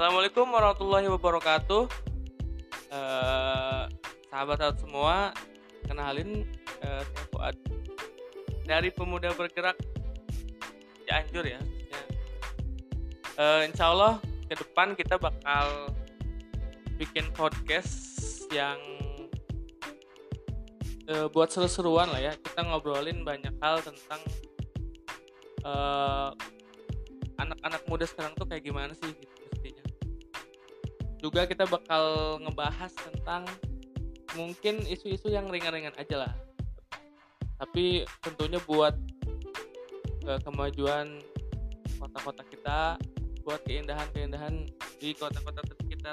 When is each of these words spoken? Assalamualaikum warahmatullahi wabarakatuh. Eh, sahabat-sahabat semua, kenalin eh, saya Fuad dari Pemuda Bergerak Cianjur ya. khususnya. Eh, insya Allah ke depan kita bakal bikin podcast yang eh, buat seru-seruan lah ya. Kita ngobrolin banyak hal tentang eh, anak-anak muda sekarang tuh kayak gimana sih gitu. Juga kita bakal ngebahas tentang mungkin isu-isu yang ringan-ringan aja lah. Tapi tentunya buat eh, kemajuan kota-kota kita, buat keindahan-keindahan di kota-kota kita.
Assalamualaikum 0.00 0.48
warahmatullahi 0.48 1.12
wabarakatuh. 1.12 1.84
Eh, 2.88 3.84
sahabat-sahabat 4.32 4.80
semua, 4.80 5.36
kenalin 5.84 6.48
eh, 6.80 7.04
saya 7.04 7.24
Fuad 7.28 7.56
dari 8.64 8.88
Pemuda 8.88 9.28
Bergerak 9.36 9.76
Cianjur 11.04 11.44
ya. 11.44 11.60
khususnya. 11.60 12.04
Eh, 13.44 13.60
insya 13.68 13.92
Allah 13.92 14.24
ke 14.48 14.56
depan 14.56 14.96
kita 14.96 15.20
bakal 15.20 15.92
bikin 16.96 17.28
podcast 17.36 18.48
yang 18.48 18.80
eh, 21.12 21.28
buat 21.28 21.52
seru-seruan 21.52 22.08
lah 22.08 22.24
ya. 22.24 22.32
Kita 22.40 22.64
ngobrolin 22.64 23.20
banyak 23.20 23.52
hal 23.60 23.84
tentang 23.84 24.24
eh, 25.60 26.30
anak-anak 27.36 27.84
muda 27.84 28.08
sekarang 28.08 28.32
tuh 28.32 28.48
kayak 28.48 28.64
gimana 28.64 28.96
sih 28.96 29.12
gitu. 29.12 29.29
Juga 31.20 31.44
kita 31.44 31.68
bakal 31.68 32.36
ngebahas 32.40 32.92
tentang 32.96 33.44
mungkin 34.32 34.80
isu-isu 34.88 35.28
yang 35.28 35.52
ringan-ringan 35.52 35.92
aja 36.00 36.26
lah. 36.26 36.32
Tapi 37.60 38.08
tentunya 38.24 38.56
buat 38.64 38.96
eh, 40.24 40.40
kemajuan 40.40 41.20
kota-kota 42.00 42.42
kita, 42.48 42.80
buat 43.44 43.60
keindahan-keindahan 43.68 44.64
di 44.96 45.12
kota-kota 45.12 45.60
kita. 45.84 46.12